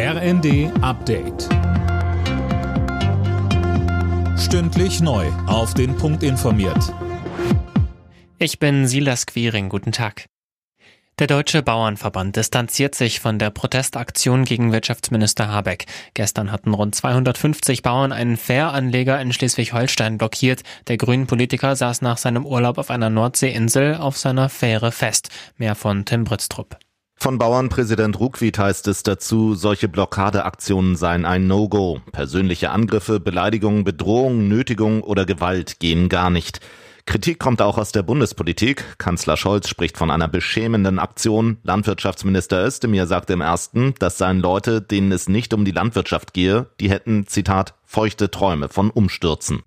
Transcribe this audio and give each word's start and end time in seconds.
RND 0.00 0.70
Update. 0.80 1.48
Stündlich 4.38 5.00
neu. 5.00 5.26
Auf 5.48 5.74
den 5.74 5.96
Punkt 5.96 6.22
informiert. 6.22 6.94
Ich 8.38 8.60
bin 8.60 8.86
Silas 8.86 9.26
Quiring. 9.26 9.68
Guten 9.68 9.90
Tag. 9.90 10.26
Der 11.18 11.26
Deutsche 11.26 11.64
Bauernverband 11.64 12.36
distanziert 12.36 12.94
sich 12.94 13.18
von 13.18 13.40
der 13.40 13.50
Protestaktion 13.50 14.44
gegen 14.44 14.70
Wirtschaftsminister 14.70 15.48
Habeck. 15.48 15.86
Gestern 16.14 16.52
hatten 16.52 16.74
rund 16.74 16.94
250 16.94 17.82
Bauern 17.82 18.12
einen 18.12 18.36
Fähranleger 18.36 19.20
in 19.20 19.32
Schleswig-Holstein 19.32 20.16
blockiert. 20.16 20.62
Der 20.86 20.96
grünen 20.96 21.26
Politiker 21.26 21.74
saß 21.74 22.02
nach 22.02 22.18
seinem 22.18 22.46
Urlaub 22.46 22.78
auf 22.78 22.90
einer 22.90 23.10
Nordseeinsel 23.10 23.96
auf 23.96 24.16
seiner 24.16 24.48
Fähre 24.48 24.92
fest. 24.92 25.30
Mehr 25.56 25.74
von 25.74 26.04
Tim 26.04 26.22
Britztrup. 26.22 26.78
Von 27.20 27.36
Bauernpräsident 27.36 28.20
Ruckwied 28.20 28.58
heißt 28.58 28.86
es 28.86 29.02
dazu, 29.02 29.56
solche 29.56 29.88
Blockadeaktionen 29.88 30.94
seien 30.94 31.24
ein 31.24 31.48
No-Go. 31.48 32.00
Persönliche 32.12 32.70
Angriffe, 32.70 33.18
Beleidigungen, 33.18 33.82
Bedrohungen, 33.82 34.46
Nötigungen 34.46 35.02
oder 35.02 35.26
Gewalt 35.26 35.80
gehen 35.80 36.08
gar 36.08 36.30
nicht. 36.30 36.60
Kritik 37.06 37.40
kommt 37.40 37.60
auch 37.60 37.76
aus 37.76 37.90
der 37.90 38.04
Bundespolitik. 38.04 38.98
Kanzler 38.98 39.36
Scholz 39.36 39.68
spricht 39.68 39.98
von 39.98 40.12
einer 40.12 40.28
beschämenden 40.28 41.00
Aktion. 41.00 41.56
Landwirtschaftsminister 41.64 42.64
Özdemir 42.64 43.06
sagte 43.06 43.32
im 43.32 43.40
ersten, 43.40 43.94
das 43.98 44.16
seien 44.16 44.38
Leute, 44.38 44.80
denen 44.80 45.10
es 45.10 45.28
nicht 45.28 45.52
um 45.52 45.64
die 45.64 45.72
Landwirtschaft 45.72 46.34
gehe, 46.34 46.66
die 46.78 46.90
hätten, 46.90 47.26
Zitat, 47.26 47.74
feuchte 47.84 48.30
Träume 48.30 48.68
von 48.68 48.90
Umstürzen. 48.90 49.62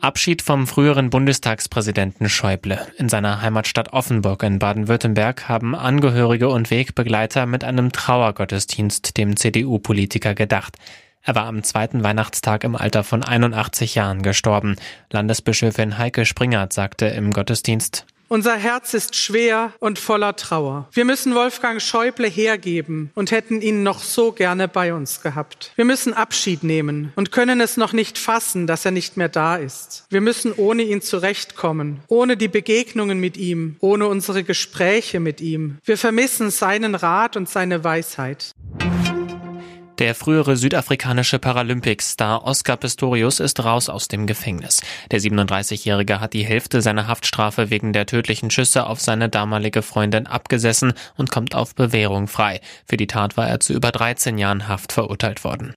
Abschied 0.00 0.42
vom 0.42 0.68
früheren 0.68 1.10
Bundestagspräsidenten 1.10 2.28
Schäuble. 2.28 2.86
In 2.98 3.08
seiner 3.08 3.42
Heimatstadt 3.42 3.92
Offenburg 3.92 4.44
in 4.44 4.60
Baden-Württemberg 4.60 5.48
haben 5.48 5.74
Angehörige 5.74 6.48
und 6.48 6.70
Wegbegleiter 6.70 7.46
mit 7.46 7.64
einem 7.64 7.90
Trauergottesdienst 7.90 9.16
dem 9.16 9.36
CDU-Politiker 9.36 10.36
gedacht. 10.36 10.76
Er 11.22 11.34
war 11.34 11.46
am 11.46 11.62
zweiten 11.62 12.02
Weihnachtstag 12.02 12.64
im 12.64 12.76
Alter 12.76 13.04
von 13.04 13.22
81 13.22 13.94
Jahren 13.94 14.22
gestorben. 14.22 14.76
Landesbischöfin 15.10 15.98
Heike 15.98 16.24
Springert 16.24 16.72
sagte 16.72 17.06
im 17.06 17.32
Gottesdienst, 17.32 18.06
unser 18.30 18.56
Herz 18.56 18.92
ist 18.92 19.16
schwer 19.16 19.72
und 19.80 19.98
voller 19.98 20.36
Trauer. 20.36 20.86
Wir 20.92 21.06
müssen 21.06 21.34
Wolfgang 21.34 21.80
Schäuble 21.80 22.28
hergeben 22.28 23.10
und 23.14 23.30
hätten 23.30 23.62
ihn 23.62 23.82
noch 23.82 24.00
so 24.02 24.32
gerne 24.32 24.68
bei 24.68 24.92
uns 24.92 25.22
gehabt. 25.22 25.72
Wir 25.76 25.86
müssen 25.86 26.12
Abschied 26.12 26.62
nehmen 26.62 27.10
und 27.16 27.32
können 27.32 27.58
es 27.62 27.78
noch 27.78 27.94
nicht 27.94 28.18
fassen, 28.18 28.66
dass 28.66 28.84
er 28.84 28.90
nicht 28.90 29.16
mehr 29.16 29.30
da 29.30 29.56
ist. 29.56 30.04
Wir 30.10 30.20
müssen 30.20 30.52
ohne 30.52 30.82
ihn 30.82 31.00
zurechtkommen, 31.00 32.00
ohne 32.08 32.36
die 32.36 32.48
Begegnungen 32.48 33.18
mit 33.18 33.38
ihm, 33.38 33.76
ohne 33.80 34.06
unsere 34.08 34.44
Gespräche 34.44 35.20
mit 35.20 35.40
ihm. 35.40 35.78
Wir 35.84 35.96
vermissen 35.96 36.50
seinen 36.50 36.94
Rat 36.94 37.34
und 37.34 37.48
seine 37.48 37.82
Weisheit. 37.82 38.52
Der 39.98 40.14
frühere 40.14 40.56
südafrikanische 40.56 41.40
Paralympics-Star 41.40 42.44
Oscar 42.44 42.76
Pistorius 42.76 43.40
ist 43.40 43.64
raus 43.64 43.88
aus 43.88 44.06
dem 44.06 44.28
Gefängnis. 44.28 44.80
Der 45.10 45.20
37-Jährige 45.20 46.20
hat 46.20 46.34
die 46.34 46.44
Hälfte 46.44 46.82
seiner 46.82 47.08
Haftstrafe 47.08 47.70
wegen 47.70 47.92
der 47.92 48.06
tödlichen 48.06 48.52
Schüsse 48.52 48.86
auf 48.86 49.00
seine 49.00 49.28
damalige 49.28 49.82
Freundin 49.82 50.28
abgesessen 50.28 50.92
und 51.16 51.32
kommt 51.32 51.56
auf 51.56 51.74
Bewährung 51.74 52.28
frei. 52.28 52.60
Für 52.86 52.96
die 52.96 53.08
Tat 53.08 53.36
war 53.36 53.48
er 53.48 53.58
zu 53.58 53.72
über 53.72 53.90
13 53.90 54.38
Jahren 54.38 54.68
Haft 54.68 54.92
verurteilt 54.92 55.42
worden. 55.42 55.74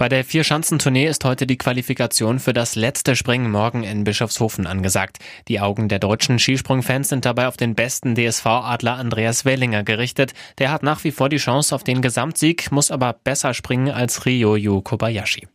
Bei 0.00 0.08
der 0.08 0.24
Vier-Schanzentournee 0.24 1.06
ist 1.06 1.26
heute 1.26 1.46
die 1.46 1.58
Qualifikation 1.58 2.38
für 2.38 2.54
das 2.54 2.74
letzte 2.74 3.16
Springen 3.16 3.50
morgen 3.50 3.82
in 3.82 4.02
Bischofshofen 4.04 4.66
angesagt. 4.66 5.18
Die 5.46 5.60
Augen 5.60 5.90
der 5.90 5.98
deutschen 5.98 6.38
Skisprungfans 6.38 7.10
sind 7.10 7.26
dabei 7.26 7.48
auf 7.48 7.58
den 7.58 7.74
besten 7.74 8.14
DSV-Adler 8.14 8.94
Andreas 8.94 9.44
Wellinger 9.44 9.82
gerichtet. 9.82 10.32
Der 10.56 10.70
hat 10.70 10.82
nach 10.82 11.04
wie 11.04 11.10
vor 11.10 11.28
die 11.28 11.36
Chance 11.36 11.74
auf 11.74 11.84
den 11.84 12.00
Gesamtsieg, 12.00 12.72
muss 12.72 12.90
aber 12.90 13.12
besser 13.12 13.52
springen 13.52 13.90
als 13.90 14.24
Ryoyu 14.24 14.80
Kobayashi. 14.80 15.48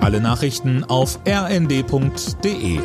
Alle 0.00 0.20
Nachrichten 0.20 0.82
auf 0.82 1.20
rnd.de 1.24 2.80